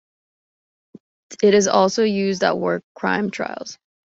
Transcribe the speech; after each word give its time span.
It 1.43 1.53
is 1.53 1.67
also 1.67 2.03
used 2.03 2.43
at 2.43 2.57
war 2.57 2.81
crime 2.95 3.29
trials. 3.29 3.77